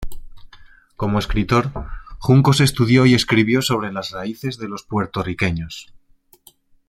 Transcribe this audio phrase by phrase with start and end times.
[0.95, 1.69] Como escritor,
[2.17, 5.93] Juncos estudió y escribió sobre las raíces de los puertorriqueños.